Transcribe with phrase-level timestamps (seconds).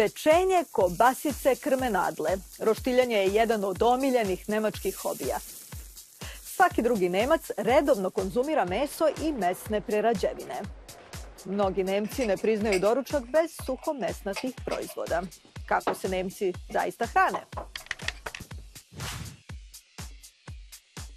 [0.00, 2.30] Pečenje kobasice krmenadle.
[2.58, 5.38] Roštiljanje je jedan od omiljenih nemačkih hobija.
[6.44, 10.62] Svaki drugi Nemac redovno konzumira meso i mesne prerađevine.
[11.44, 15.22] Mnogi Nemci ne priznaju doručak bez suhomesnatih proizvoda.
[15.66, 17.69] Kako se Nemci zaista hrane?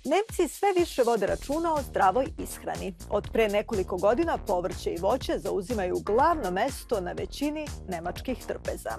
[0.05, 2.93] Nemci sve više vode računa o zdravoj ishrani.
[3.09, 8.97] Od pre nekoliko godina povrće i voće zauzimaju glavno mesto na većini nemačkih trpeza.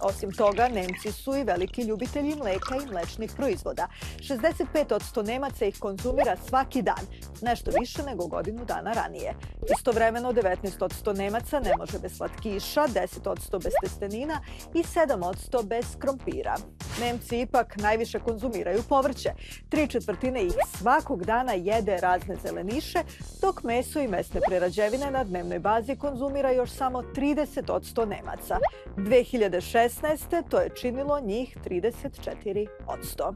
[0.00, 3.88] Osim toga, Nemci su i veliki ljubitelji mleka i mlečnih proizvoda.
[4.18, 7.06] 65% Nemaca ih konzumira svaki dan,
[7.42, 9.34] nešto više nego godinu dana ranije.
[9.76, 14.40] Istovremeno, 19% Nemaca ne može bez slatkiša, 10% bez testenina
[14.74, 16.56] i 7% bez krompira.
[17.00, 19.30] Nemci ipak najviše konzumiraju povrće.
[19.68, 22.98] Tri četvrtine ih svakog dana jede razne zeleniše,
[23.40, 28.58] dok meso i mesne prerađevine na dnevnoj bazi konzumira još samo 30% Nemaca.
[29.72, 30.42] 2016.
[30.48, 33.34] to je činilo njih 34%.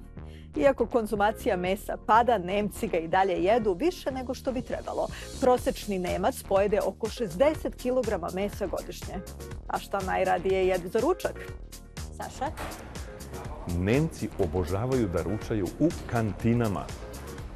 [0.56, 5.08] Iako konzumacija mesa pada, Nemci ga i dalje jedu više nego što bi trebalo.
[5.40, 7.28] Prosečni Nemac pojede oko 60
[7.82, 9.14] kg mesa godišnje.
[9.68, 11.34] A šta najradije jede za ručak?
[12.16, 12.46] Saša?
[13.78, 16.86] Nemci obožavaju da ručaju u kantinama.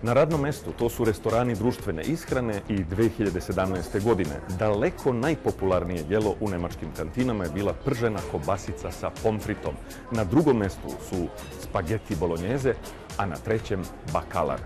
[0.02, 4.04] Na radnom mestu to su restorani društvene ishrane i 2017.
[4.04, 4.40] godine.
[4.58, 9.74] Daleko najpopularnije jelo u nemačkim kantinama je bila pržena kobasica sa pomfritom.
[10.10, 11.26] Na drugom mestu su
[11.62, 12.74] spageti bolognese,
[13.16, 14.60] a na trećem bakalar.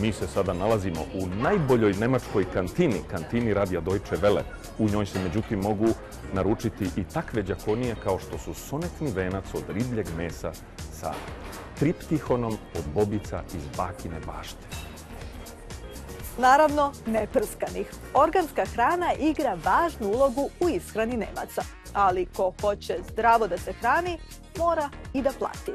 [0.00, 4.42] Mi se sada nalazimo u najboljoj nemačkoj kantini, kantini Radija Deutsche Welle.
[4.78, 5.88] U njoj se međutim mogu
[6.32, 10.52] naručiti i takve đakonije kao što su sonetni venac od ribljeg mesa
[11.00, 11.14] sa
[11.78, 14.66] triptihonom od bobica iz bakine bašte.
[16.38, 17.90] Naravno, neprskanih.
[18.14, 21.62] Organska hrana igra važnu ulogu u ishrani Nemaca.
[21.92, 24.18] Ali ko hoće zdravo da se hrani,
[24.58, 25.72] mora i da plati.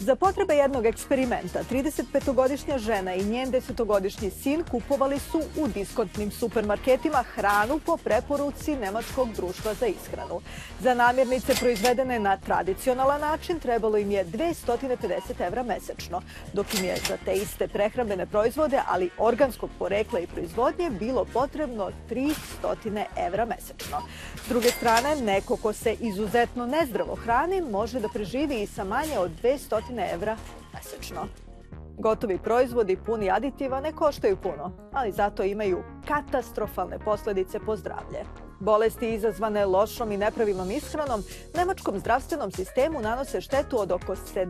[0.00, 7.22] Za potrebe jednog eksperimenta, 35-godišnja žena i njen 10-godišnji sin kupovali su u diskontnim supermarketima
[7.34, 10.40] hranu po preporuci Nemačkog društva za ishranu.
[10.80, 16.22] Za namirnice proizvedene na tradicionalan način trebalo im je 250 evra mesečno,
[16.52, 21.90] dok im je za te iste prehrambene proizvode, ali organskog porekla i proizvodnje, bilo potrebno
[22.10, 24.02] 300 evra mesečno.
[24.44, 29.18] S druge strane, neko ko se izuzetno nezdravo hrani može da preživi i sa manje
[29.18, 30.36] od 200 evra
[30.74, 31.28] mesečno.
[31.98, 38.24] Gotovi proizvodi puni aditiva ne koštaju puno, ali zato imaju katastrofalne posledice po zdravlje.
[38.60, 41.22] Bolesti izazvane lošom i nepravilnom ishranom
[41.56, 44.48] nemačkom zdravstvenom sistemu nanose štetu od oko 17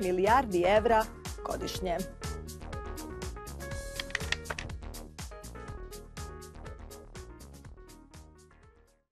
[0.00, 1.04] milijardi evra
[1.46, 1.96] godišnje.